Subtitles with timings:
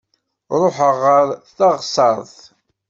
[0.61, 1.27] Ruḥaɣ ɣer
[1.57, 2.35] teɣsert.